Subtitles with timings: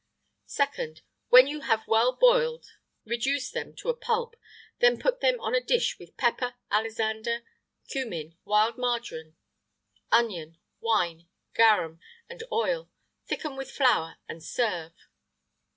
[0.47, 1.01] [IX 110] 2nd.
[1.29, 2.65] When you have well boiled,
[3.05, 4.35] reduce them to a pulp,
[4.79, 7.43] then put them on a dish with pepper, alisander,
[7.87, 9.35] cummin, wild marjoram,
[10.11, 12.89] onion, wine, garum, and oil;
[13.27, 14.93] thicken with flour, and serve.